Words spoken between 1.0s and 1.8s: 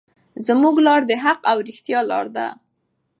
د حق او